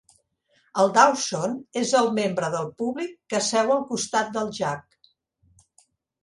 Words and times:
El 0.83 0.87
Dawson 0.93 1.51
és 1.81 1.91
el 1.99 2.09
membre 2.19 2.49
del 2.55 2.65
públic 2.79 3.13
que 3.35 3.43
seu 3.49 3.75
al 3.77 3.85
costat 3.93 4.33
del 4.39 4.51
Jack. 4.61 4.99